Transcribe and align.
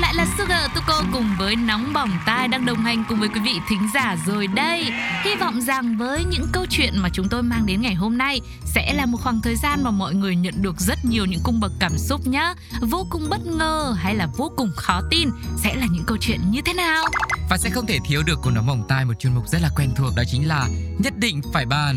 lại 0.00 0.14
là 0.14 0.26
Sugar 0.38 0.70
Tuko 0.74 1.02
cùng 1.12 1.34
với 1.38 1.56
Nóng 1.56 1.92
Bỏng 1.92 2.10
Tai 2.26 2.48
đang 2.48 2.66
đồng 2.66 2.78
hành 2.78 3.04
cùng 3.08 3.20
với 3.20 3.28
quý 3.28 3.40
vị 3.40 3.60
thính 3.68 3.88
giả 3.94 4.16
rồi 4.26 4.46
đây. 4.46 4.92
Hy 5.24 5.34
vọng 5.34 5.60
rằng 5.60 5.96
với 5.96 6.24
những 6.24 6.46
câu 6.52 6.66
chuyện 6.70 6.98
mà 6.98 7.08
chúng 7.08 7.28
tôi 7.28 7.42
mang 7.42 7.66
đến 7.66 7.82
ngày 7.82 7.94
hôm 7.94 8.18
nay 8.18 8.40
sẽ 8.64 8.92
là 8.92 9.06
một 9.06 9.18
khoảng 9.22 9.40
thời 9.40 9.56
gian 9.56 9.84
mà 9.84 9.90
mọi 9.90 10.14
người 10.14 10.36
nhận 10.36 10.54
được 10.62 10.80
rất 10.80 11.04
nhiều 11.04 11.26
những 11.26 11.40
cung 11.44 11.60
bậc 11.60 11.72
cảm 11.80 11.98
xúc 11.98 12.26
nhá. 12.26 12.54
Vô 12.80 13.06
cùng 13.10 13.30
bất 13.30 13.46
ngờ 13.46 13.96
hay 13.98 14.14
là 14.14 14.26
vô 14.36 14.52
cùng 14.56 14.70
khó 14.76 15.00
tin 15.10 15.28
sẽ 15.56 15.74
là 15.74 15.86
những 15.90 16.04
câu 16.06 16.16
chuyện 16.20 16.40
như 16.50 16.60
thế 16.64 16.72
nào? 16.72 17.04
Và 17.50 17.56
sẽ 17.56 17.70
không 17.70 17.86
thể 17.86 17.98
thiếu 18.04 18.22
được 18.22 18.38
của 18.42 18.50
Nóng 18.50 18.66
Bỏng 18.66 18.84
Tai 18.88 19.04
một 19.04 19.14
chuyên 19.18 19.34
mục 19.34 19.48
rất 19.48 19.62
là 19.62 19.68
quen 19.76 19.94
thuộc 19.96 20.12
đó 20.16 20.22
chính 20.32 20.48
là 20.48 20.68
Nhất 20.98 21.12
định 21.16 21.40
phải 21.52 21.66
bàn. 21.66 21.96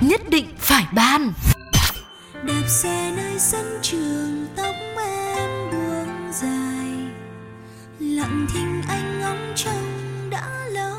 Nhất 0.00 0.20
định 0.30 0.46
phải 0.58 0.84
ban 0.92 1.32
đạp 2.46 2.68
xe 2.68 3.12
nơi 3.16 3.38
sân 3.38 3.78
trường 3.82 4.46
tóc 4.56 4.74
em 5.36 5.50
buông 5.70 6.32
dài 6.32 6.88
lặng 7.98 8.46
thinh 8.54 8.82
anh 8.88 9.20
ngóng 9.20 9.52
trông 9.56 10.30
đã 10.30 10.48
lâu 10.72 10.96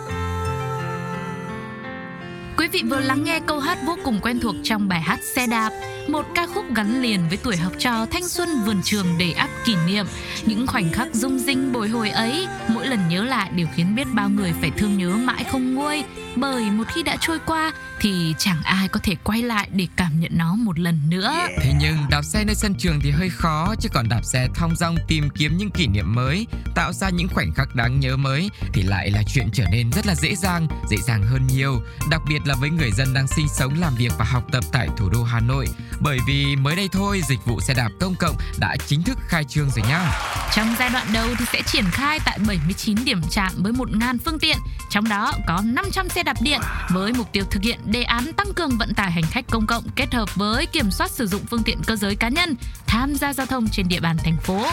Quý 2.57 2.67
vị 2.67 2.83
vừa 2.89 2.99
lắng 2.99 3.23
nghe 3.23 3.39
câu 3.39 3.59
hát 3.59 3.77
vô 3.85 3.97
cùng 4.03 4.19
quen 4.21 4.39
thuộc 4.39 4.55
trong 4.63 4.87
bài 4.87 5.01
hát 5.01 5.19
Xe 5.35 5.47
đạp, 5.47 5.69
một 6.07 6.25
ca 6.35 6.47
khúc 6.53 6.65
gắn 6.75 7.01
liền 7.01 7.29
với 7.29 7.37
tuổi 7.43 7.55
học 7.57 7.73
trò 7.79 8.05
thanh 8.05 8.27
xuân 8.27 8.49
vườn 8.65 8.81
trường 8.83 9.05
đầy 9.19 9.33
ắp 9.33 9.49
kỷ 9.65 9.75
niệm. 9.87 10.05
Những 10.45 10.67
khoảnh 10.67 10.91
khắc 10.91 11.07
rung 11.13 11.39
rinh 11.39 11.73
bồi 11.73 11.89
hồi 11.89 12.09
ấy, 12.09 12.47
mỗi 12.67 12.87
lần 12.87 12.99
nhớ 13.09 13.23
lại 13.23 13.49
đều 13.55 13.67
khiến 13.75 13.95
biết 13.95 14.07
bao 14.13 14.29
người 14.29 14.53
phải 14.61 14.71
thương 14.77 14.97
nhớ 14.97 15.09
mãi 15.09 15.43
không 15.51 15.75
nguôi. 15.75 16.03
Bởi 16.39 16.71
một 16.71 16.83
khi 16.87 17.03
đã 17.03 17.17
trôi 17.21 17.39
qua 17.45 17.71
thì 17.99 18.35
chẳng 18.37 18.61
ai 18.63 18.87
có 18.87 18.99
thể 19.03 19.15
quay 19.23 19.41
lại 19.41 19.69
để 19.71 19.87
cảm 19.95 20.19
nhận 20.19 20.31
nó 20.35 20.55
một 20.55 20.79
lần 20.79 20.99
nữa. 21.09 21.33
Thế 21.61 21.73
nhưng 21.79 21.97
đạp 22.09 22.21
xe 22.21 22.43
nơi 22.43 22.55
sân 22.55 22.75
trường 22.75 22.99
thì 22.99 23.11
hơi 23.11 23.29
khó 23.29 23.75
chứ 23.79 23.89
còn 23.93 24.09
đạp 24.09 24.21
xe 24.23 24.47
thong 24.55 24.75
dong 24.75 24.95
tìm 25.07 25.29
kiếm 25.29 25.57
những 25.57 25.71
kỷ 25.71 25.87
niệm 25.87 26.15
mới, 26.15 26.47
tạo 26.75 26.93
ra 26.93 27.09
những 27.09 27.27
khoảnh 27.27 27.53
khắc 27.53 27.75
đáng 27.75 27.99
nhớ 27.99 28.17
mới 28.17 28.49
thì 28.73 28.81
lại 28.81 29.11
là 29.11 29.23
chuyện 29.33 29.49
trở 29.53 29.65
nên 29.71 29.91
rất 29.91 30.05
là 30.05 30.15
dễ 30.15 30.35
dàng, 30.35 30.67
dễ 30.89 30.97
dàng 30.97 31.23
hơn 31.23 31.47
nhiều, 31.47 31.81
đặc 32.11 32.21
biệt 32.29 32.39
là 32.45 32.55
với 32.55 32.69
người 32.69 32.91
dân 32.91 33.13
đang 33.13 33.27
sinh 33.27 33.47
sống, 33.57 33.73
làm 33.79 33.95
việc 33.95 34.11
và 34.17 34.25
học 34.25 34.43
tập 34.51 34.63
tại 34.71 34.87
thủ 34.97 35.09
đô 35.09 35.23
Hà 35.23 35.39
Nội. 35.39 35.67
Bởi 35.99 36.19
vì 36.27 36.55
mới 36.55 36.75
đây 36.75 36.89
thôi, 36.91 37.21
dịch 37.27 37.45
vụ 37.45 37.59
xe 37.59 37.73
đạp 37.73 37.89
công 37.99 38.15
cộng 38.15 38.35
đã 38.59 38.75
chính 38.87 39.03
thức 39.03 39.17
khai 39.27 39.43
trương 39.43 39.69
rồi 39.69 39.85
nhá. 39.89 40.11
Trong 40.55 40.75
giai 40.79 40.89
đoạn 40.89 41.07
đầu 41.13 41.27
thì 41.39 41.45
sẽ 41.53 41.61
triển 41.61 41.85
khai 41.91 42.19
tại 42.25 42.39
79 42.47 42.97
điểm 43.05 43.21
trạm 43.29 43.51
với 43.57 43.71
1.000 43.73 44.17
phương 44.25 44.39
tiện, 44.39 44.57
trong 44.89 45.09
đó 45.09 45.33
có 45.47 45.61
500 45.65 46.09
xe 46.09 46.23
đạp 46.23 46.28
đạp 46.29 46.41
điện 46.41 46.59
với 46.89 47.13
mục 47.13 47.31
tiêu 47.31 47.43
thực 47.51 47.63
hiện 47.63 47.79
đề 47.85 48.03
án 48.03 48.33
tăng 48.33 48.53
cường 48.55 48.77
vận 48.77 48.93
tải 48.93 49.11
hành 49.11 49.23
khách 49.23 49.45
công 49.49 49.67
cộng 49.67 49.83
kết 49.95 50.13
hợp 50.13 50.35
với 50.35 50.65
kiểm 50.65 50.91
soát 50.91 51.11
sử 51.11 51.27
dụng 51.27 51.41
phương 51.45 51.63
tiện 51.63 51.77
cơ 51.87 51.95
giới 51.95 52.15
cá 52.15 52.29
nhân 52.29 52.55
tham 52.87 53.15
gia 53.15 53.33
giao 53.33 53.45
thông 53.45 53.67
trên 53.67 53.87
địa 53.87 53.99
bàn 53.99 54.17
thành 54.23 54.37
phố. 54.37 54.65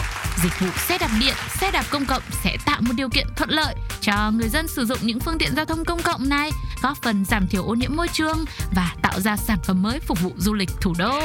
Dịch 0.43 0.59
vụ 0.59 0.67
xe 0.87 0.97
đạp 0.97 1.09
điện, 1.19 1.33
xe 1.59 1.71
đạp 1.71 1.85
công 1.89 2.05
cộng 2.05 2.21
sẽ 2.43 2.57
tạo 2.65 2.81
một 2.81 2.93
điều 2.95 3.09
kiện 3.09 3.27
thuận 3.35 3.49
lợi 3.49 3.75
cho 4.01 4.31
người 4.31 4.49
dân 4.49 4.67
sử 4.67 4.85
dụng 4.85 4.97
những 5.01 5.19
phương 5.19 5.37
tiện 5.37 5.55
giao 5.55 5.65
thông 5.65 5.85
công 5.85 6.01
cộng 6.01 6.29
này, 6.29 6.51
góp 6.81 6.97
phần 7.03 7.25
giảm 7.25 7.47
thiểu 7.47 7.63
ô 7.63 7.73
nhiễm 7.73 7.95
môi 7.95 8.07
trường 8.13 8.45
và 8.75 8.95
tạo 9.01 9.19
ra 9.19 9.37
sản 9.37 9.57
phẩm 9.63 9.81
mới 9.81 9.99
phục 9.99 10.21
vụ 10.21 10.31
du 10.37 10.53
lịch 10.53 10.69
thủ 10.81 10.93
đô. 10.97 11.19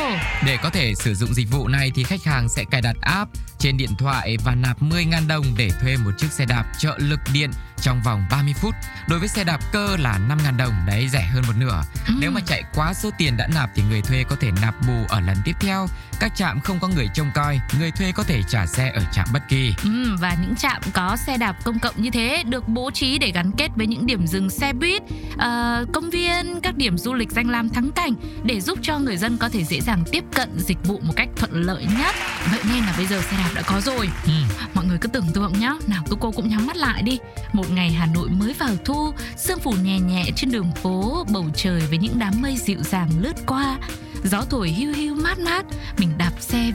Để 0.46 0.58
có 0.62 0.70
thể 0.70 0.94
sử 0.94 1.14
dụng 1.14 1.34
dịch 1.34 1.50
vụ 1.50 1.68
này 1.68 1.90
thì 1.94 2.04
khách 2.04 2.24
hàng 2.24 2.48
sẽ 2.48 2.64
cài 2.70 2.82
đặt 2.82 2.96
app 3.00 3.30
trên 3.58 3.76
điện 3.76 3.90
thoại 3.98 4.36
và 4.44 4.54
nạp 4.54 4.82
10.000 4.82 5.28
đồng 5.28 5.44
để 5.56 5.70
thuê 5.80 5.96
một 5.96 6.10
chiếc 6.18 6.32
xe 6.32 6.44
đạp 6.44 6.64
trợ 6.78 6.94
lực 6.98 7.20
điện 7.32 7.50
trong 7.82 8.02
vòng 8.02 8.26
30 8.30 8.54
phút. 8.54 8.74
Đối 9.08 9.18
với 9.18 9.28
xe 9.28 9.44
đạp 9.44 9.60
cơ 9.72 9.96
là 9.96 10.18
5.000 10.28 10.56
đồng, 10.56 10.74
đấy 10.86 11.08
rẻ 11.12 11.22
hơn 11.22 11.42
một 11.46 11.56
nửa. 11.56 11.82
Ừ. 12.06 12.14
Nếu 12.20 12.30
mà 12.30 12.40
chạy 12.46 12.62
quá 12.74 12.94
số 12.94 13.10
tiền 13.18 13.36
đã 13.36 13.48
nạp 13.54 13.70
thì 13.74 13.82
người 13.90 14.02
thuê 14.02 14.24
có 14.28 14.36
thể 14.40 14.50
nạp 14.62 14.74
bù 14.86 15.04
ở 15.08 15.20
lần 15.20 15.36
tiếp 15.44 15.56
theo. 15.60 15.86
Các 16.20 16.36
trạm 16.36 16.60
không 16.60 16.78
có 16.80 16.88
người 16.88 17.08
trông 17.14 17.30
coi, 17.34 17.60
người 17.78 17.90
thuê 17.90 18.12
có 18.12 18.22
thể 18.22 18.42
trả 18.48 18.66
xe 18.66 18.90
ở 18.94 19.02
trạm 19.12 19.26
bất 19.32 19.42
kỳ. 19.48 19.74
Ừ, 19.84 20.16
và 20.20 20.36
những 20.42 20.56
trạm 20.56 20.82
có 20.92 21.16
xe 21.16 21.36
đạp 21.36 21.56
công 21.64 21.78
cộng 21.78 21.94
như 22.02 22.10
thế 22.10 22.42
được 22.46 22.68
bố 22.68 22.90
trí 22.90 23.18
để 23.18 23.30
gắn 23.34 23.52
kết 23.58 23.68
với 23.76 23.86
những 23.86 24.06
điểm 24.06 24.26
dừng 24.26 24.50
xe 24.50 24.72
buýt, 24.72 25.02
ờ, 25.38 25.84
công 25.92 26.10
viên, 26.10 26.60
các 26.62 26.76
điểm 26.76 26.98
du 26.98 27.14
lịch 27.14 27.30
danh 27.30 27.50
lam 27.50 27.68
thắng 27.68 27.92
cảnh 27.92 28.14
để 28.44 28.60
giúp 28.60 28.78
cho 28.82 28.98
người 28.98 29.16
dân 29.16 29.36
có 29.38 29.48
thể 29.48 29.64
dễ 29.64 29.80
dàng 29.80 30.04
tiếp 30.12 30.24
cận 30.34 30.58
dịch 30.58 30.84
vụ 30.84 31.00
một 31.02 31.12
cách 31.16 31.28
thuận 31.36 31.62
lợi 31.62 31.86
nhất. 31.98 32.14
Vậy 32.50 32.60
nên 32.74 32.84
là 32.84 32.94
bây 32.96 33.06
giờ 33.06 33.22
xe 33.30 33.36
đạp 33.36 33.50
đã 33.54 33.62
có 33.62 33.80
rồi. 33.80 34.08
Ừ. 34.24 34.32
Mọi 34.74 34.84
người 34.84 34.98
cứ 34.98 35.08
tưởng 35.08 35.26
tượng 35.34 35.52
nhá, 35.60 35.72
nào 35.86 36.02
cô 36.10 36.16
cô 36.20 36.30
cũng 36.30 36.48
nhắm 36.48 36.66
mắt 36.66 36.76
lại 36.76 37.02
đi. 37.02 37.18
Một 37.52 37.70
ngày 37.70 37.90
Hà 37.90 38.06
Nội 38.06 38.28
mới 38.28 38.54
vào 38.58 38.76
thu, 38.84 39.12
sương 39.36 39.58
phủ 39.58 39.74
nhẹ 39.82 39.98
nhẹ 40.00 40.24
trên 40.36 40.50
đường 40.50 40.72
phố, 40.82 41.26
bầu 41.32 41.44
trời 41.56 41.80
với 41.80 41.98
những 41.98 42.18
đám 42.18 42.32
mây 42.42 42.56
dịu 42.56 42.82
dàng 42.82 43.10
lướt 43.20 43.46
qua. 43.46 43.78
Gió 44.24 44.42
thổi 44.50 44.68
hiu 44.68 44.92
hiu 44.92 45.14
mát 45.14 45.38
mát, 45.38 45.66
mình 45.98 46.10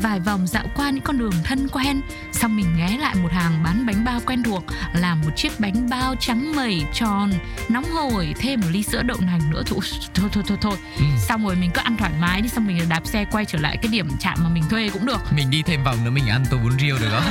vài 0.01 0.19
vòng 0.19 0.47
dạo 0.47 0.63
qua 0.75 0.89
những 0.89 1.03
con 1.03 1.17
đường 1.17 1.33
thân 1.43 1.67
quen, 1.69 2.01
xong 2.31 2.55
mình 2.55 2.75
ghé 2.77 2.97
lại 2.99 3.15
một 3.15 3.31
hàng 3.31 3.63
bán 3.63 3.85
bánh 3.85 4.05
bao 4.05 4.19
quen 4.25 4.43
thuộc, 4.43 4.63
làm 4.93 5.21
một 5.21 5.31
chiếc 5.35 5.59
bánh 5.59 5.89
bao 5.89 6.15
trắng 6.19 6.55
mẩy 6.55 6.83
tròn, 6.93 7.31
nóng 7.69 7.83
hổi, 7.91 8.33
thêm 8.39 8.59
một 8.61 8.67
ly 8.71 8.83
sữa 8.83 9.01
đậu 9.03 9.17
nành 9.21 9.49
nữa 9.51 9.63
thôi 9.65 9.79
thôi 10.13 10.29
thôi 10.33 10.43
thôi, 10.47 10.57
thôi. 10.61 10.77
Ừ. 10.97 11.03
Xong 11.19 11.45
rồi 11.45 11.55
mình 11.55 11.71
cứ 11.73 11.81
ăn 11.83 11.97
thoải 11.97 12.11
mái 12.19 12.41
đi, 12.41 12.49
xong 12.49 12.67
mình 12.67 12.89
đạp 12.89 13.01
xe 13.07 13.25
quay 13.31 13.45
trở 13.45 13.59
lại 13.59 13.77
cái 13.81 13.91
điểm 13.91 14.09
trạm 14.19 14.37
mà 14.43 14.49
mình 14.49 14.63
thuê 14.69 14.89
cũng 14.89 15.05
được. 15.05 15.21
Mình 15.35 15.49
đi 15.49 15.61
thêm 15.61 15.83
vòng 15.83 16.03
nữa 16.03 16.11
mình 16.11 16.27
ăn 16.27 16.43
tô 16.51 16.57
bún 16.63 16.77
riêu 16.79 16.97
được 17.01 17.09
không? 17.11 17.23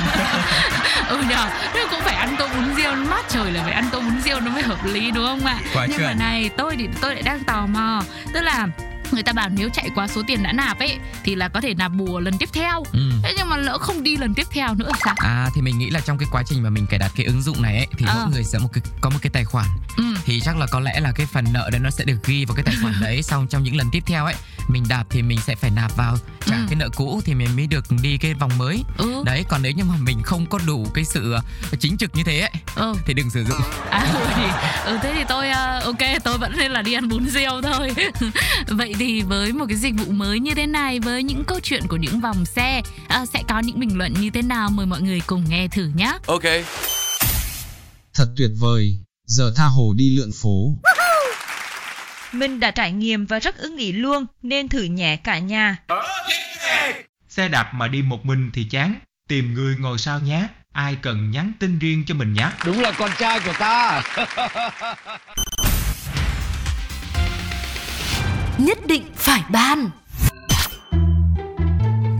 ừ 1.08 1.22
nhờ 1.28 1.48
nhưng 1.74 1.88
cũng 1.90 2.00
phải 2.00 2.14
ăn 2.14 2.36
tô 2.38 2.48
bún 2.54 2.74
riêu 2.76 2.94
mát 2.94 3.24
trời 3.28 3.52
là 3.52 3.62
phải 3.62 3.72
ăn 3.72 3.84
tô 3.92 4.00
bún 4.00 4.20
riêu 4.24 4.40
nó 4.40 4.50
mới 4.50 4.62
hợp 4.62 4.84
lý 4.84 5.10
đúng 5.10 5.24
không 5.24 5.44
ạ 5.44 5.58
Quá 5.74 5.86
nhưng 5.90 5.98
mà 5.98 6.04
chuẩn. 6.06 6.18
này 6.18 6.50
tôi 6.56 6.76
thì 6.78 6.88
tôi 7.00 7.14
lại 7.14 7.22
đang 7.22 7.44
tò 7.44 7.66
mò 7.66 8.02
tức 8.32 8.40
là 8.40 8.66
người 9.12 9.22
ta 9.22 9.32
bảo 9.32 9.48
nếu 9.48 9.68
chạy 9.72 9.90
quá 9.94 10.06
số 10.08 10.22
tiền 10.26 10.42
đã 10.42 10.52
nạp 10.52 10.78
ấy 10.78 10.98
thì 11.24 11.34
là 11.34 11.48
có 11.48 11.60
thể 11.60 11.74
nạp 11.74 11.92
bù 11.92 12.18
lần 12.18 12.38
tiếp 12.38 12.48
theo. 12.52 12.82
Ừ. 12.92 13.10
thế 13.22 13.34
nhưng 13.36 13.48
mà 13.48 13.56
lỡ 13.56 13.78
không 13.78 14.02
đi 14.02 14.16
lần 14.16 14.34
tiếp 14.34 14.46
theo 14.50 14.74
nữa 14.74 14.88
thì 14.94 15.00
sao? 15.04 15.14
À 15.18 15.48
thì 15.54 15.60
mình 15.62 15.78
nghĩ 15.78 15.90
là 15.90 16.00
trong 16.00 16.18
cái 16.18 16.28
quá 16.32 16.42
trình 16.46 16.62
mà 16.62 16.70
mình 16.70 16.86
cài 16.86 16.98
đặt 16.98 17.12
cái 17.16 17.26
ứng 17.26 17.42
dụng 17.42 17.62
này 17.62 17.76
ấy 17.76 17.86
thì 17.98 18.06
Ờ. 18.08 18.14
mỗi 18.22 18.32
người 18.32 18.44
sẽ 18.44 18.58
một 18.58 18.68
cái 18.72 18.82
có 19.00 19.10
một 19.10 19.18
cái 19.22 19.30
tài 19.30 19.44
khoản. 19.44 19.66
Ừ. 19.96 20.04
Thì 20.24 20.40
chắc 20.40 20.56
là 20.56 20.66
có 20.66 20.80
lẽ 20.80 21.00
là 21.00 21.12
cái 21.12 21.26
phần 21.26 21.44
nợ 21.52 21.68
đấy 21.72 21.80
nó 21.80 21.90
sẽ 21.90 22.04
được 22.04 22.16
ghi 22.24 22.44
vào 22.44 22.54
cái 22.56 22.64
tài 22.64 22.74
khoản 22.82 22.94
đấy 23.00 23.22
xong 23.22 23.46
trong 23.46 23.62
những 23.62 23.76
lần 23.76 23.86
tiếp 23.92 24.02
theo 24.06 24.24
ấy 24.24 24.34
mình 24.68 24.84
đạp 24.88 25.04
thì 25.10 25.22
mình 25.22 25.38
sẽ 25.40 25.54
phải 25.54 25.70
nạp 25.70 25.96
vào 25.96 26.16
trả 26.46 26.56
Ừ. 26.56 26.62
cái 26.68 26.76
nợ 26.76 26.88
cũ 26.96 27.20
thì 27.24 27.34
mình 27.34 27.56
mới 27.56 27.66
được 27.66 27.84
đi 28.02 28.18
cái 28.18 28.34
vòng 28.34 28.58
mới. 28.58 28.82
Ừ. 28.98 29.22
Đấy 29.24 29.44
còn 29.48 29.62
nếu 29.62 29.72
như 29.72 29.84
mà 29.84 29.94
mình 30.00 30.22
không 30.22 30.46
có 30.46 30.58
đủ 30.66 30.86
cái 30.94 31.04
sự 31.04 31.32
ờ, 31.32 31.40
chính 31.80 31.96
trực 31.96 32.14
như 32.16 32.24
thế 32.24 32.40
ấy 32.40 32.50
ừ. 32.74 32.94
thì 33.06 33.14
đừng 33.14 33.30
sử 33.30 33.44
dụng. 33.44 33.60
À 33.90 34.00
ừ 34.14 34.26
thì 34.36 34.42
ừ 34.84 34.98
thế 35.02 35.12
thì 35.16 35.24
tôi 35.28 35.48
ờ, 35.50 35.80
ok 35.84 35.98
tôi 36.24 36.38
vẫn 36.38 36.52
nên 36.58 36.70
là 36.72 36.82
đi 36.82 36.92
ăn 36.92 37.08
bún 37.08 37.28
riêu 37.28 37.60
thôi. 37.62 37.90
Vậy 38.68 38.94
thì 38.98 39.22
với 39.22 39.52
một 39.52 39.64
cái 39.68 39.76
dịch 39.76 39.94
vụ 39.98 40.12
mới 40.12 40.40
như 40.40 40.54
thế 40.54 40.66
này 40.66 41.00
với 41.00 41.22
những 41.22 41.44
câu 41.44 41.60
chuyện 41.62 41.82
của 41.88 41.96
những 41.96 42.20
vòng 42.20 42.44
xe 42.44 42.82
ờ, 43.08 43.26
sẽ 43.32 43.42
có 43.48 43.58
những 43.58 43.80
bình 43.80 43.98
luận 43.98 44.14
như 44.20 44.30
thế 44.30 44.42
nào 44.42 44.70
mời 44.70 44.86
mọi 44.86 45.00
người 45.00 45.20
cùng 45.26 45.44
nghe 45.48 45.68
thử 45.68 45.90
nhé 45.94 46.18
Ok 46.26 46.44
Thật 48.16 48.28
tuyệt 48.36 48.50
vời, 48.58 48.98
giờ 49.26 49.52
tha 49.56 49.64
hồ 49.64 49.94
đi 49.96 50.16
lượn 50.16 50.30
phố. 50.42 50.72
Mình 52.32 52.60
đã 52.60 52.70
trải 52.70 52.92
nghiệm 52.92 53.26
và 53.26 53.38
rất 53.38 53.58
ưng 53.58 53.76
ý 53.76 53.92
luôn, 53.92 54.26
nên 54.42 54.68
thử 54.68 54.82
nhẹ 54.82 55.16
cả 55.16 55.38
nhà. 55.38 55.76
Xe 57.28 57.48
đạp 57.48 57.74
mà 57.74 57.88
đi 57.88 58.02
một 58.02 58.26
mình 58.26 58.50
thì 58.54 58.64
chán, 58.64 58.94
tìm 59.28 59.54
người 59.54 59.76
ngồi 59.78 59.98
sau 59.98 60.20
nhé. 60.20 60.48
Ai 60.72 60.96
cần 61.02 61.30
nhắn 61.30 61.52
tin 61.60 61.78
riêng 61.78 62.04
cho 62.06 62.14
mình 62.14 62.32
nhé. 62.32 62.48
Đúng 62.64 62.80
là 62.80 62.92
con 62.92 63.10
trai 63.18 63.40
của 63.40 63.52
ta. 63.58 64.02
nhất 68.58 68.78
định 68.86 69.02
phải 69.14 69.42
ban 69.50 69.90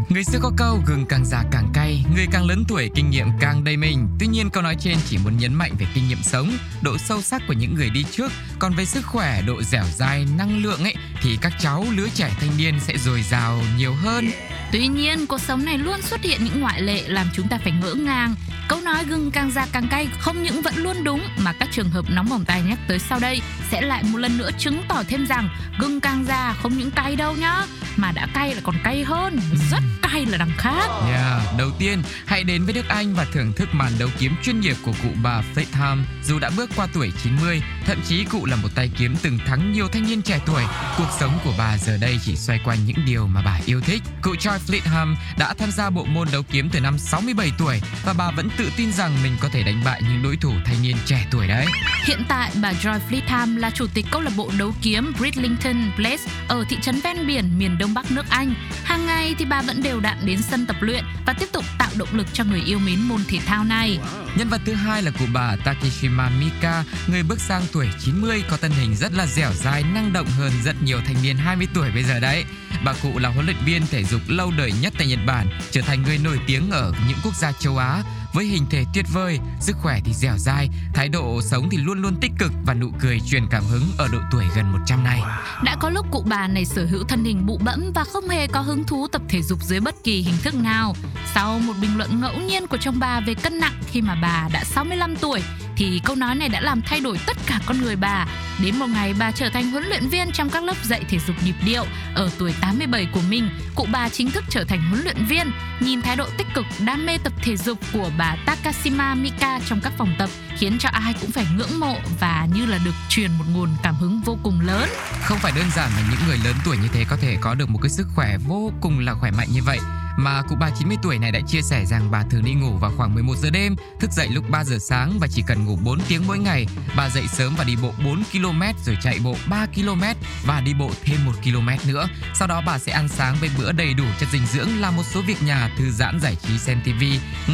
Người 0.08 0.24
xưa 0.24 0.38
có 0.42 0.52
câu 0.56 0.80
gừng 0.86 1.06
càng 1.08 1.24
già 1.24 1.44
càng 1.52 1.70
cay, 1.74 2.04
người 2.14 2.26
càng 2.32 2.46
lớn 2.46 2.64
tuổi 2.68 2.90
kinh 2.94 3.10
nghiệm 3.10 3.26
càng 3.40 3.64
đầy 3.64 3.76
mình. 3.76 4.08
Tuy 4.20 4.26
nhiên 4.26 4.50
câu 4.50 4.62
nói 4.62 4.76
trên 4.78 4.98
chỉ 5.06 5.18
muốn 5.24 5.38
nhấn 5.38 5.54
mạnh 5.54 5.72
về 5.78 5.86
kinh 5.94 6.08
nghiệm 6.08 6.22
sống, 6.22 6.50
độ 6.82 6.98
sâu 6.98 7.22
sắc 7.22 7.42
của 7.48 7.52
những 7.52 7.74
người 7.74 7.90
đi 7.90 8.04
trước, 8.10 8.32
còn 8.58 8.72
về 8.74 8.84
sức 8.84 9.06
khỏe, 9.06 9.42
độ 9.42 9.62
dẻo 9.62 9.84
dai, 9.96 10.26
năng 10.38 10.62
lượng 10.62 10.82
ấy 10.82 10.94
thì 11.22 11.38
các 11.40 11.52
cháu 11.58 11.86
lứa 11.96 12.06
trẻ 12.14 12.30
thanh 12.40 12.56
niên 12.58 12.74
sẽ 12.80 12.98
dồi 12.98 13.22
dào 13.22 13.60
nhiều 13.78 13.94
hơn. 13.94 14.30
Tuy 14.72 14.86
nhiên, 14.86 15.26
cuộc 15.26 15.40
sống 15.40 15.64
này 15.64 15.78
luôn 15.78 16.02
xuất 16.02 16.22
hiện 16.22 16.44
những 16.44 16.60
ngoại 16.60 16.82
lệ 16.82 17.02
làm 17.08 17.26
chúng 17.34 17.48
ta 17.48 17.58
phải 17.64 17.72
ngỡ 17.72 17.94
ngàng. 17.94 18.34
Câu 18.68 18.80
nói 18.80 19.04
gừng 19.04 19.30
càng 19.30 19.50
già 19.50 19.66
càng 19.72 19.88
cay 19.90 20.08
không 20.18 20.42
những 20.42 20.62
vẫn 20.62 20.74
luôn 20.76 21.04
đúng 21.04 21.20
mà 21.38 21.52
các 21.52 21.68
trường 21.72 21.90
hợp 21.90 22.04
nóng 22.10 22.28
bỏng 22.28 22.44
tai 22.44 22.62
nhắc 22.62 22.78
tới 22.88 22.98
sau 22.98 23.18
đây 23.18 23.40
sẽ 23.70 23.80
lại 23.80 24.02
một 24.02 24.18
lần 24.18 24.38
nữa 24.38 24.50
chứng 24.58 24.82
tỏ 24.88 25.02
thêm 25.08 25.26
rằng 25.26 25.48
gừng 25.78 26.00
càng 26.00 26.24
già 26.28 26.54
không 26.62 26.78
những 26.78 26.90
cay 26.90 27.16
đâu 27.16 27.34
nhá, 27.34 27.62
mà 27.96 28.12
đã 28.12 28.26
cay 28.34 28.54
là 28.54 28.60
còn 28.64 28.74
cay 28.84 29.04
hơn, 29.04 29.40
rất 29.70 29.80
cay 30.02 30.26
là 30.26 30.38
đằng 30.38 30.52
khác. 30.58 30.88
Yeah, 31.08 31.42
đầu 31.58 31.70
tiên 31.78 32.02
hãy 32.26 32.44
đến 32.44 32.64
với 32.64 32.74
Đức 32.74 32.88
Anh 32.88 33.14
và 33.14 33.26
thưởng 33.32 33.52
thức 33.52 33.68
màn 33.72 33.92
đấu 33.98 34.08
kiếm 34.18 34.34
chuyên 34.42 34.60
nghiệp 34.60 34.76
của 34.82 34.92
cụ 35.02 35.08
bà 35.22 35.42
Faitham. 35.54 36.02
Dù 36.24 36.38
đã 36.38 36.50
bước 36.56 36.70
qua 36.76 36.86
tuổi 36.92 37.12
90 37.22 37.62
Thậm 37.86 38.00
chí 38.08 38.24
cụ 38.24 38.46
là 38.46 38.56
một 38.56 38.68
tay 38.74 38.90
kiếm 38.98 39.16
từng 39.22 39.38
thắng 39.46 39.72
nhiều 39.72 39.88
thanh 39.88 40.06
niên 40.06 40.22
trẻ 40.22 40.40
tuổi. 40.46 40.62
Cuộc 40.98 41.08
sống 41.20 41.38
của 41.44 41.54
bà 41.58 41.78
giờ 41.78 41.96
đây 42.00 42.18
chỉ 42.24 42.36
xoay 42.36 42.60
quanh 42.64 42.78
những 42.86 42.96
điều 43.06 43.26
mà 43.26 43.42
bà 43.44 43.60
yêu 43.66 43.80
thích. 43.80 44.02
Cụ 44.22 44.34
Joy 44.34 44.58
Fleetham 44.66 45.14
đã 45.38 45.54
tham 45.54 45.70
gia 45.70 45.90
bộ 45.90 46.04
môn 46.04 46.28
đấu 46.32 46.42
kiếm 46.50 46.68
từ 46.72 46.80
năm 46.80 46.98
67 46.98 47.52
tuổi 47.58 47.80
và 48.04 48.12
bà 48.12 48.30
vẫn 48.30 48.48
tự 48.56 48.70
tin 48.76 48.92
rằng 48.92 49.16
mình 49.22 49.36
có 49.40 49.48
thể 49.48 49.62
đánh 49.62 49.82
bại 49.84 50.02
những 50.08 50.22
đối 50.22 50.36
thủ 50.36 50.52
thanh 50.64 50.82
niên 50.82 50.96
trẻ 51.04 51.26
tuổi 51.30 51.46
đấy. 51.46 51.66
Hiện 52.04 52.24
tại, 52.28 52.50
bà 52.62 52.72
Joy 52.72 52.98
Fleetham 53.10 53.56
là 53.56 53.70
chủ 53.70 53.86
tịch 53.94 54.06
câu 54.10 54.20
lạc 54.20 54.32
bộ 54.36 54.50
đấu 54.58 54.72
kiếm 54.82 55.12
Bridlington 55.18 55.90
Place 55.96 56.22
ở 56.48 56.64
thị 56.68 56.76
trấn 56.82 57.00
ven 57.00 57.26
biển 57.26 57.58
miền 57.58 57.78
đông 57.78 57.94
bắc 57.94 58.10
nước 58.10 58.24
Anh. 58.28 58.54
Hàng 58.84 59.05
nay 59.16 59.34
thì 59.38 59.44
bà 59.44 59.62
vẫn 59.62 59.82
đều 59.82 60.00
đặn 60.00 60.18
đến 60.24 60.42
sân 60.42 60.66
tập 60.66 60.76
luyện 60.80 61.04
và 61.26 61.32
tiếp 61.32 61.46
tục 61.52 61.64
tạo 61.78 61.90
động 61.96 62.08
lực 62.12 62.26
cho 62.32 62.44
người 62.44 62.60
yêu 62.66 62.78
mến 62.78 63.00
môn 63.00 63.20
thể 63.28 63.38
thao 63.46 63.64
này. 63.64 63.98
Nhân 64.38 64.48
vật 64.48 64.60
thứ 64.64 64.72
hai 64.72 65.02
là 65.02 65.10
cụ 65.18 65.24
bà 65.32 65.56
Takishima 65.64 66.30
Mika, 66.40 66.84
người 67.06 67.22
bước 67.22 67.40
sang 67.40 67.62
tuổi 67.72 67.88
90 67.98 68.44
có 68.50 68.56
thân 68.56 68.70
hình 68.70 68.94
rất 68.96 69.12
là 69.14 69.26
dẻo 69.26 69.52
dai, 69.52 69.82
năng 69.94 70.12
động 70.12 70.26
hơn 70.26 70.52
rất 70.64 70.76
nhiều 70.82 71.00
thanh 71.06 71.16
niên 71.22 71.36
20 71.36 71.66
tuổi 71.74 71.90
bây 71.94 72.02
giờ 72.02 72.20
đấy. 72.20 72.44
Bà 72.84 72.92
cụ 73.02 73.18
là 73.18 73.28
huấn 73.28 73.46
luyện 73.46 73.56
viên 73.64 73.86
thể 73.86 74.04
dục 74.04 74.20
lâu 74.28 74.52
đời 74.58 74.72
nhất 74.80 74.92
tại 74.98 75.06
Nhật 75.06 75.18
Bản, 75.26 75.46
trở 75.70 75.80
thành 75.80 76.02
người 76.02 76.18
nổi 76.18 76.38
tiếng 76.46 76.70
ở 76.70 76.92
những 77.08 77.18
quốc 77.24 77.34
gia 77.36 77.52
châu 77.52 77.78
Á 77.78 78.02
với 78.36 78.44
hình 78.44 78.66
thể 78.70 78.84
tuyệt 78.94 79.04
vời, 79.12 79.38
sức 79.60 79.76
khỏe 79.82 80.00
thì 80.04 80.12
dẻo 80.14 80.38
dai, 80.38 80.68
thái 80.94 81.08
độ 81.08 81.40
sống 81.42 81.68
thì 81.70 81.78
luôn 81.78 82.02
luôn 82.02 82.16
tích 82.20 82.32
cực 82.38 82.52
và 82.66 82.74
nụ 82.74 82.90
cười 83.00 83.20
truyền 83.20 83.46
cảm 83.50 83.64
hứng 83.64 83.82
ở 83.98 84.08
độ 84.12 84.18
tuổi 84.32 84.44
gần 84.56 84.72
100 84.72 85.04
này. 85.04 85.20
Đã 85.64 85.76
có 85.80 85.90
lúc 85.90 86.06
cụ 86.10 86.24
bà 86.26 86.48
này 86.48 86.64
sở 86.64 86.86
hữu 86.86 87.04
thân 87.04 87.24
hình 87.24 87.46
bụ 87.46 87.58
bẫm 87.64 87.92
và 87.94 88.04
không 88.04 88.28
hề 88.28 88.46
có 88.46 88.60
hứng 88.60 88.84
thú 88.84 89.08
tập 89.08 89.22
thể 89.28 89.42
dục 89.42 89.58
dưới 89.62 89.80
bất 89.80 89.94
kỳ 90.04 90.22
hình 90.22 90.36
thức 90.42 90.54
nào. 90.54 90.94
Sau 91.34 91.58
một 91.58 91.72
bình 91.80 91.96
luận 91.96 92.20
ngẫu 92.20 92.40
nhiên 92.40 92.66
của 92.66 92.76
chồng 92.80 92.98
bà 92.98 93.20
về 93.20 93.34
cân 93.34 93.58
nặng 93.58 93.80
khi 93.86 94.00
mà 94.00 94.14
bà 94.22 94.48
đã 94.52 94.64
65 94.64 95.16
tuổi, 95.16 95.42
thì 95.76 96.00
câu 96.04 96.16
nói 96.16 96.34
này 96.34 96.48
đã 96.48 96.60
làm 96.60 96.82
thay 96.82 97.00
đổi 97.00 97.18
tất 97.26 97.36
cả 97.46 97.60
con 97.66 97.82
người 97.82 97.96
bà. 97.96 98.26
Đến 98.62 98.76
một 98.76 98.86
ngày 98.86 99.14
bà 99.18 99.30
trở 99.30 99.48
thành 99.48 99.70
huấn 99.70 99.84
luyện 99.84 100.08
viên 100.08 100.32
trong 100.32 100.50
các 100.50 100.64
lớp 100.64 100.76
dạy 100.84 101.04
thể 101.08 101.18
dục 101.26 101.36
nhịp 101.44 101.54
điệu. 101.66 101.84
Ở 102.14 102.30
tuổi 102.38 102.54
87 102.60 103.06
của 103.12 103.20
mình, 103.30 103.48
cụ 103.74 103.86
bà 103.92 104.08
chính 104.08 104.30
thức 104.30 104.44
trở 104.48 104.64
thành 104.64 104.82
huấn 104.88 105.04
luyện 105.04 105.24
viên. 105.28 105.50
Nhìn 105.80 106.02
thái 106.02 106.16
độ 106.16 106.26
tích 106.38 106.46
cực, 106.54 106.64
đam 106.86 107.06
mê 107.06 107.18
tập 107.18 107.32
thể 107.42 107.56
dục 107.56 107.78
của 107.92 108.10
bà 108.18 108.36
Takashima 108.46 109.14
Mika 109.14 109.60
trong 109.66 109.80
các 109.80 109.92
phòng 109.98 110.14
tập 110.18 110.30
khiến 110.58 110.78
cho 110.78 110.88
ai 110.92 111.14
cũng 111.20 111.30
phải 111.30 111.46
ngưỡng 111.56 111.80
mộ 111.80 111.96
và 112.20 112.48
như 112.54 112.66
là 112.66 112.78
được 112.84 112.94
truyền 113.08 113.30
một 113.38 113.44
nguồn 113.54 113.68
cảm 113.82 113.94
hứng 113.94 114.20
vô 114.24 114.38
cùng 114.42 114.60
lớn. 114.60 114.88
Không 115.22 115.38
phải 115.38 115.52
đơn 115.56 115.66
giản 115.76 115.90
là 115.96 116.02
những 116.10 116.20
người 116.28 116.38
lớn 116.44 116.54
tuổi 116.64 116.76
như 116.76 116.88
thế 116.92 117.04
có 117.08 117.16
thể 117.16 117.36
có 117.40 117.54
được 117.54 117.70
một 117.70 117.78
cái 117.82 117.90
sức 117.90 118.06
khỏe 118.14 118.36
vô 118.46 118.72
cùng 118.80 118.98
là 118.98 119.14
khỏe 119.14 119.30
mạnh 119.30 119.48
như 119.52 119.62
vậy 119.62 119.78
mà 120.16 120.42
cụ 120.42 120.56
bà 120.60 120.70
90 120.70 120.96
tuổi 121.02 121.18
này 121.18 121.32
đã 121.32 121.40
chia 121.46 121.62
sẻ 121.62 121.84
rằng 121.84 122.10
bà 122.10 122.22
thường 122.30 122.44
đi 122.44 122.54
ngủ 122.54 122.76
vào 122.76 122.92
khoảng 122.96 123.14
11 123.14 123.34
giờ 123.36 123.50
đêm, 123.50 123.76
thức 124.00 124.10
dậy 124.12 124.28
lúc 124.28 124.50
3 124.50 124.64
giờ 124.64 124.78
sáng 124.78 125.18
và 125.18 125.26
chỉ 125.26 125.42
cần 125.46 125.64
ngủ 125.64 125.78
4 125.84 126.00
tiếng 126.08 126.26
mỗi 126.26 126.38
ngày. 126.38 126.66
Bà 126.96 127.08
dậy 127.08 127.24
sớm 127.28 127.54
và 127.56 127.64
đi 127.64 127.76
bộ 127.82 127.92
4 128.04 128.22
km 128.32 128.62
rồi 128.86 128.96
chạy 129.02 129.18
bộ 129.24 129.36
3 129.48 129.66
km 129.66 130.02
và 130.44 130.60
đi 130.60 130.74
bộ 130.74 130.90
thêm 131.04 131.24
1 131.24 131.32
km 131.44 131.88
nữa. 131.88 132.08
Sau 132.34 132.48
đó 132.48 132.62
bà 132.66 132.78
sẽ 132.78 132.92
ăn 132.92 133.08
sáng 133.08 133.36
với 133.40 133.50
bữa 133.58 133.72
đầy 133.72 133.94
đủ 133.94 134.04
chất 134.20 134.28
dinh 134.32 134.46
dưỡng 134.46 134.80
làm 134.80 134.96
một 134.96 135.04
số 135.06 135.22
việc 135.22 135.42
nhà 135.42 135.70
thư 135.78 135.90
giãn 135.90 136.20
giải 136.20 136.36
trí 136.42 136.58
xem 136.58 136.80
TV. 136.84 137.04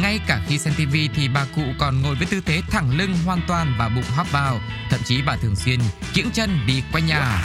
Ngay 0.01 0.19
cả 0.27 0.41
khi 0.47 0.57
xem 0.57 0.73
TV 0.73 0.95
thì 1.15 1.27
bà 1.27 1.45
cụ 1.55 1.63
còn 1.79 2.01
ngồi 2.01 2.15
với 2.15 2.27
tư 2.27 2.41
thế 2.45 2.61
thẳng 2.69 2.97
lưng 2.97 3.13
hoàn 3.25 3.41
toàn 3.47 3.75
và 3.79 3.89
bụng 3.89 4.03
hóp 4.15 4.31
vào. 4.31 4.59
Thậm 4.89 4.99
chí 5.05 5.21
bà 5.21 5.35
thường 5.35 5.55
xuyên 5.55 5.79
kiễng 6.13 6.31
chân 6.31 6.59
đi 6.67 6.83
quanh 6.91 7.05
nhà. 7.05 7.43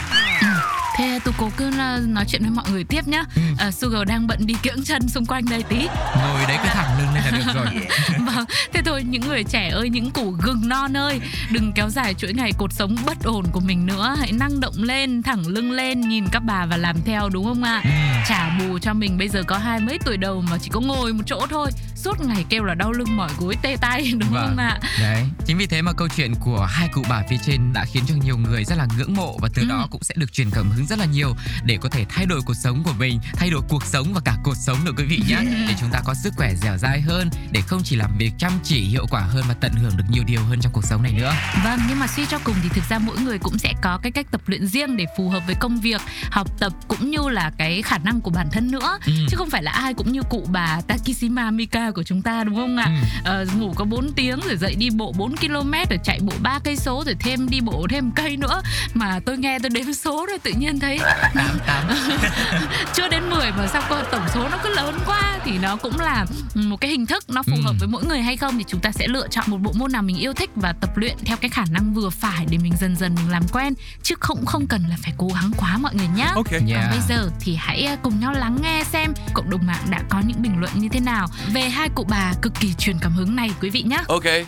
Thế 0.99 1.19
tôi 1.23 1.33
cố 1.37 1.49
cứ 1.57 1.69
là 1.69 1.99
nói 2.07 2.25
chuyện 2.27 2.41
với 2.41 2.51
mọi 2.51 2.65
người 2.71 2.83
tiếp 2.83 3.07
nhá. 3.07 3.23
Ừ. 3.35 3.41
À, 3.57 3.71
Sugar 3.71 4.07
đang 4.07 4.27
bận 4.27 4.39
đi 4.45 4.53
kiễng 4.63 4.83
chân 4.83 5.09
xung 5.09 5.25
quanh 5.25 5.45
đây 5.49 5.63
tí. 5.63 5.75
Ngồi 6.15 6.41
đấy 6.47 6.57
cứ 6.63 6.69
thẳng 6.69 6.99
lưng 6.99 7.07
lên 7.13 7.23
là 7.23 7.31
được 7.31 7.53
rồi. 7.53 7.87
Vâng, 8.25 8.45
thế 8.73 8.81
thôi 8.85 9.03
những 9.09 9.21
người 9.27 9.43
trẻ 9.43 9.69
ơi, 9.69 9.89
những 9.89 10.11
củ 10.11 10.31
gừng 10.31 10.69
non 10.69 10.97
ơi, 10.97 11.21
đừng 11.51 11.71
kéo 11.73 11.89
dài 11.89 12.13
chuỗi 12.13 12.33
ngày 12.33 12.51
cột 12.57 12.73
sống 12.73 12.95
bất 13.05 13.23
ổn 13.23 13.45
của 13.51 13.59
mình 13.59 13.85
nữa. 13.85 14.15
Hãy 14.19 14.31
năng 14.31 14.59
động 14.59 14.73
lên, 14.77 15.23
thẳng 15.23 15.47
lưng 15.47 15.71
lên, 15.71 16.01
nhìn 16.01 16.25
các 16.31 16.43
bà 16.45 16.65
và 16.65 16.77
làm 16.77 16.95
theo 17.05 17.29
đúng 17.29 17.45
không 17.45 17.63
ạ? 17.63 17.81
Ừ. 17.83 17.89
Trả 18.27 18.49
bù 18.59 18.79
cho 18.79 18.93
mình 18.93 19.17
bây 19.17 19.29
giờ 19.29 19.43
có 19.47 19.57
hai 19.57 19.79
mấy 19.79 19.99
tuổi 20.05 20.17
đầu 20.17 20.43
mà 20.49 20.57
chỉ 20.61 20.69
có 20.73 20.79
ngồi 20.79 21.13
một 21.13 21.23
chỗ 21.25 21.47
thôi, 21.49 21.71
suốt 21.95 22.21
ngày 22.25 22.45
kêu 22.49 22.63
là 22.63 22.75
đau 22.75 22.91
lưng 22.91 23.17
mỏi 23.17 23.29
gối 23.39 23.55
tê 23.61 23.75
tay 23.81 24.11
đúng 24.19 24.29
Vâng. 24.31 24.47
không 24.47 24.57
ạ? 24.57 24.79
Đấy, 24.99 25.25
chính 25.45 25.57
vì 25.57 25.65
thế 25.67 25.81
mà 25.81 25.93
câu 25.93 26.07
chuyện 26.15 26.33
của 26.39 26.65
hai 26.71 26.87
cụ 26.93 27.03
bà 27.09 27.23
phía 27.29 27.37
trên 27.45 27.73
đã 27.73 27.85
khiến 27.85 28.03
cho 28.07 28.15
nhiều 28.23 28.37
người 28.37 28.63
rất 28.65 28.77
là 28.77 28.87
ngưỡng 28.97 29.13
mộ 29.15 29.37
và 29.41 29.49
từ 29.53 29.61
Ừ. 29.61 29.67
đó 29.69 29.87
cũng 29.91 30.03
sẽ 30.03 30.15
được 30.17 30.33
truyền 30.33 30.49
cảm 30.49 30.69
hứng 30.71 30.85
rất 30.85 30.99
là 30.99 31.05
nhiều 31.05 31.35
để 31.63 31.77
có 31.81 31.89
thể 31.89 32.05
thay 32.09 32.25
đổi 32.25 32.41
cuộc 32.45 32.53
sống 32.53 32.83
của 32.83 32.93
mình, 32.99 33.19
thay 33.33 33.49
đổi 33.49 33.61
cuộc 33.69 33.85
sống 33.85 34.13
và 34.13 34.21
cả 34.25 34.35
cuộc 34.43 34.55
sống 34.57 34.77
nữa 34.85 34.91
quý 34.97 35.03
vị 35.03 35.21
nhé. 35.29 35.37
để 35.67 35.73
chúng 35.79 35.89
ta 35.91 35.99
có 36.05 36.13
sức 36.13 36.33
khỏe 36.37 36.53
dẻo 36.55 36.77
dai 36.77 37.01
hơn, 37.01 37.29
để 37.51 37.61
không 37.61 37.81
chỉ 37.83 37.95
làm 37.95 38.17
việc 38.17 38.31
chăm 38.37 38.51
chỉ 38.63 38.81
hiệu 38.81 39.05
quả 39.09 39.21
hơn 39.21 39.43
mà 39.47 39.53
tận 39.53 39.71
hưởng 39.73 39.97
được 39.97 40.03
nhiều 40.09 40.23
điều 40.27 40.41
hơn 40.43 40.59
trong 40.61 40.71
cuộc 40.71 40.85
sống 40.85 41.03
này 41.03 41.11
nữa. 41.13 41.33
Vâng, 41.63 41.79
nhưng 41.89 41.99
mà 41.99 42.07
suy 42.07 42.25
cho 42.25 42.39
cùng 42.43 42.55
thì 42.63 42.69
thực 42.69 42.83
ra 42.89 42.99
mỗi 42.99 43.17
người 43.19 43.37
cũng 43.39 43.57
sẽ 43.57 43.73
có 43.81 43.99
cái 44.03 44.11
cách 44.11 44.25
tập 44.31 44.41
luyện 44.45 44.67
riêng 44.67 44.97
để 44.97 45.05
phù 45.17 45.29
hợp 45.29 45.43
với 45.45 45.55
công 45.59 45.79
việc, 45.79 46.01
học 46.31 46.47
tập 46.59 46.73
cũng 46.87 47.11
như 47.11 47.29
là 47.29 47.51
cái 47.57 47.81
khả 47.81 47.97
năng 47.97 48.08
của 48.21 48.31
bản 48.31 48.47
thân 48.51 48.71
nữa. 48.71 48.97
Ừ. 49.05 49.11
Chứ 49.29 49.37
không 49.37 49.49
phải 49.49 49.63
là 49.63 49.71
ai 49.71 49.93
cũng 49.93 50.11
như 50.11 50.21
cụ 50.29 50.47
bà 50.51 50.81
Takishima 50.87 51.51
Mika 51.51 51.91
của 51.91 52.03
chúng 52.03 52.21
ta 52.21 52.43
đúng 52.43 52.55
không 52.55 52.77
ạ? 52.77 52.85
Ừ. 52.85 52.91
Ờ, 53.23 53.45
ngủ 53.57 53.73
có 53.75 53.85
4 53.85 54.13
tiếng 54.15 54.39
rồi 54.47 54.57
dậy 54.57 54.75
đi 54.75 54.89
bộ 54.89 55.13
4 55.17 55.35
km 55.37 55.71
rồi 55.89 55.99
chạy 56.03 56.19
bộ 56.21 56.33
3 56.41 56.59
cây 56.63 56.75
số 56.75 57.03
rồi 57.05 57.15
thêm 57.19 57.49
đi 57.49 57.61
bộ 57.61 57.87
thêm 57.89 58.11
cây 58.11 58.37
nữa 58.37 58.61
mà 58.93 59.19
tôi 59.25 59.37
nghe 59.37 59.59
tôi 59.59 59.69
đếm 59.69 59.93
số 59.93 60.25
rồi 60.29 60.39
tự 60.39 60.51
nhiên 60.59 60.79
thấy 60.79 60.99
chưa 62.93 63.07
đến 63.07 63.29
10 63.29 63.51
mà 63.51 63.67
sao 63.67 63.81
tổng 64.11 64.27
số 64.33 64.49
nó 64.49 64.57
cứ 64.63 64.75
lớn 64.75 64.99
quá 65.05 65.38
thì 65.49 65.57
nó 65.57 65.75
cũng 65.75 65.99
là 65.99 66.25
một 66.55 66.81
cái 66.81 66.91
hình 66.91 67.05
thức 67.05 67.29
nó 67.29 67.43
phù 67.43 67.55
Ừ. 67.55 67.61
hợp 67.65 67.73
với 67.79 67.87
mỗi 67.87 68.03
người 68.05 68.21
hay 68.21 68.37
không 68.37 68.57
thì 68.57 68.63
chúng 68.67 68.79
ta 68.81 68.91
sẽ 68.91 69.07
lựa 69.07 69.27
chọn 69.27 69.45
một 69.47 69.57
bộ 69.57 69.71
môn 69.75 69.91
nào 69.91 70.01
mình 70.01 70.17
yêu 70.17 70.33
thích 70.33 70.49
và 70.55 70.73
tập 70.81 70.97
luyện 70.97 71.17
theo 71.25 71.37
cái 71.37 71.49
khả 71.49 71.63
năng 71.71 71.93
vừa 71.93 72.09
phải 72.09 72.45
để 72.49 72.57
mình 72.57 72.73
dần 72.79 72.95
dần 72.95 73.15
mình 73.15 73.29
làm 73.31 73.43
quen 73.51 73.73
chứ 74.03 74.15
không 74.19 74.45
không 74.45 74.67
cần 74.67 74.83
là 74.89 74.95
phải 75.03 75.13
cố 75.17 75.27
gắng 75.35 75.51
quá 75.57 75.77
mọi 75.77 75.95
người 75.95 76.07
nhé. 76.15 76.27
Okay. 76.35 76.59
Yeah. 76.69 76.81
Còn 76.81 76.89
bây 76.91 76.99
giờ 77.09 77.29
thì 77.39 77.55
hãy 77.55 77.83
ờ, 77.85 77.95
cùng 78.03 78.19
nhau 78.19 78.33
lắng 78.33 78.57
nghe 78.63 78.83
xem 78.91 79.13
cộng 79.33 79.49
đồng 79.49 79.67
mạng 79.67 79.83
đã 79.89 80.01
có 80.09 80.21
những 80.27 80.41
bình 80.41 80.59
luận 80.59 80.71
như 80.75 80.89
thế 80.91 80.99
nào 80.99 81.27
về 81.53 81.61
hai 81.69 81.89
cụ 81.95 82.05
bà 82.09 82.33
cực 82.41 82.53
kỳ 82.59 82.73
truyền 82.73 82.97
cảm 83.01 83.11
hứng 83.11 83.35
này 83.35 83.51
quý 83.61 83.69
vị 83.69 83.81
nhé. 83.81 83.97
Okay. 84.07 84.45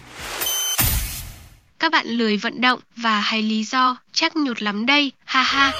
Các 1.79 1.91
bạn 1.91 2.07
lười 2.07 2.37
vận 2.37 2.61
động 2.61 2.79
và 2.95 3.19
hay 3.19 3.41
lý 3.41 3.63
do 3.63 3.97
chắc 4.13 4.35
nhụt 4.35 4.61
lắm 4.61 4.85
đây, 4.85 5.11
ha 5.25 5.41
ha. 5.43 5.71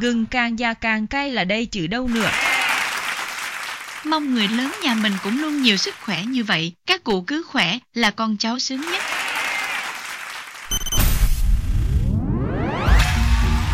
Gừng 0.00 0.26
càng 0.26 0.58
già 0.58 0.74
càng 0.74 1.06
cay 1.06 1.30
là 1.30 1.44
đây 1.44 1.66
chứ 1.66 1.86
đâu 1.86 2.08
nữa. 2.08 2.30
Mong 4.04 4.34
người 4.34 4.48
lớn 4.48 4.72
nhà 4.82 4.94
mình 4.94 5.12
cũng 5.24 5.42
luôn 5.42 5.62
nhiều 5.62 5.76
sức 5.76 5.94
khỏe 6.00 6.24
như 6.24 6.44
vậy. 6.44 6.72
Các 6.86 7.04
cụ 7.04 7.24
cứ 7.26 7.42
khỏe 7.42 7.78
là 7.94 8.10
con 8.10 8.36
cháu 8.36 8.58
sướng 8.58 8.80
nhất. 8.80 8.99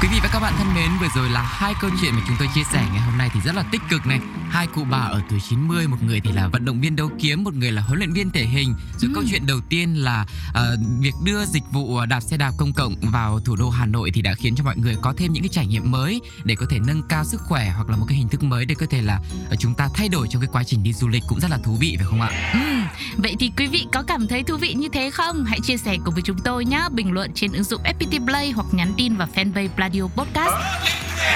Quý 0.07 0.13
vị 0.13 0.21
và 0.23 0.29
các 0.33 0.41
bạn 0.41 0.55
thân 0.59 0.75
mến, 0.75 0.91
vừa 1.01 1.09
rồi 1.15 1.31
là 1.31 1.43
hai 1.43 1.75
câu 1.81 1.91
chuyện 2.01 2.15
mà 2.15 2.21
chúng 2.27 2.37
tôi 2.39 2.49
chia 2.55 2.63
sẻ 2.73 2.87
ngày 2.93 3.03
hôm 3.03 3.19
nay 3.19 3.31
thì 3.35 3.41
rất 3.41 3.55
là 3.55 3.63
tích 3.73 3.81
cực 3.91 4.07
này. 4.07 4.21
Hai 4.51 4.67
cụ 4.67 4.85
bà 4.91 4.99
ở 4.99 5.23
tuổi 5.31 5.41
90, 5.49 5.89
một 5.89 5.97
người 6.03 6.21
thì 6.21 6.33
là 6.33 6.49
vận 6.49 6.65
động 6.65 6.81
viên 6.81 6.97
đấu 6.97 7.11
kiếm, 7.19 7.45
một 7.45 7.55
người 7.55 7.73
là 7.73 7.83
huấn 7.83 7.99
luyện 7.99 8.13
viên 8.13 8.31
thể 8.31 8.45
hình. 8.45 8.75
Rồi 8.99 9.11
câu 9.15 9.25
chuyện 9.31 9.47
đầu 9.47 9.61
tiên 9.69 9.95
là 9.95 10.27
ờ, 10.55 10.77
việc 11.01 11.15
đưa 11.25 11.45
dịch 11.45 11.63
vụ 11.73 12.07
đạp 12.07 12.21
xe 12.21 12.37
đạp 12.37 12.53
công 12.59 12.73
cộng 12.73 12.95
vào 13.01 13.41
thủ 13.41 13.57
đô 13.57 13.71
Hà 13.71 13.87
Nội 13.87 14.11
thì 14.15 14.23
đã 14.23 14.35
khiến 14.35 14.57
cho 14.57 14.65
mọi 14.65 14.77
người 14.77 14.97
có 15.03 15.15
thêm 15.17 15.33
những 15.33 15.43
cái 15.43 15.51
trải 15.53 15.67
nghiệm 15.67 15.91
mới 15.91 16.21
để 16.45 16.55
có 16.55 16.67
thể 16.71 16.79
nâng 16.87 17.03
cao 17.09 17.25
sức 17.25 17.41
khỏe 17.41 17.71
hoặc 17.71 17.89
là 17.91 17.97
một 17.97 18.05
cái 18.09 18.19
hình 18.19 18.29
thức 18.29 18.43
mới 18.43 18.65
để 18.65 18.75
có 18.75 18.87
thể 18.91 19.03
là 19.03 19.21
ờ, 19.51 19.57
chúng 19.57 19.75
ta 19.75 19.89
thay 19.95 20.09
đổi 20.09 20.27
trong 20.31 20.43
cái 20.43 20.49
quá 20.53 20.65
trình 20.65 20.83
đi 20.83 20.93
du 20.93 21.09
lịch 21.09 21.23
cũng 21.29 21.41
rất 21.41 21.51
là 21.51 21.59
thú 21.65 21.77
vị 21.81 21.97
phải 21.99 22.07
không 22.07 22.21
ạ? 22.21 22.51
Ừm, 22.53 22.87
vậy 23.17 23.37
thì 23.41 23.51
quý 23.57 23.67
vị 23.67 23.87
có 23.93 24.03
cảm 24.03 24.27
thấy 24.27 24.43
thú 24.43 24.57
vị 24.57 24.75
như 24.75 24.89
thế 24.93 25.11
không? 25.11 25.45
Hãy 25.45 25.61
chia 25.61 25.77
sẻ 25.77 25.97
cùng 26.05 26.15
với 26.15 26.23
chúng 26.23 26.39
tôi 26.39 26.65
nhé. 26.65 26.89
Bình 26.93 27.13
luận 27.13 27.31
trên 27.35 27.53
ứng 27.53 27.65
dụng 27.65 27.83
FPT 27.83 28.25
Play 28.25 28.51
hoặc 28.51 28.67
nhắn 28.73 28.93
tin 28.97 29.17
vào 29.17 29.29
fanpage 29.35 29.69
Pladio 29.69 29.96
Podcast. 30.03 30.55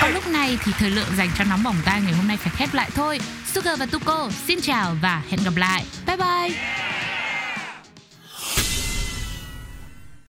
Còn 0.00 0.14
lúc 0.14 0.26
này 0.26 0.58
thì 0.64 0.72
thời 0.78 0.90
lượng 0.90 1.08
dành 1.16 1.28
cho 1.38 1.44
nóng 1.44 1.62
bỏng 1.62 1.76
tai 1.84 2.00
ngày 2.02 2.12
hôm 2.12 2.28
nay 2.28 2.36
phải 2.36 2.52
khép 2.56 2.74
lại 2.74 2.90
thôi. 2.94 3.20
Sugar 3.46 3.78
và 3.78 3.86
Tuko, 3.86 4.30
xin 4.46 4.60
chào 4.60 4.96
và 5.02 5.22
hẹn 5.30 5.40
gặp 5.44 5.56
lại. 5.56 5.84
Bye 6.06 6.16
bye. 6.16 6.79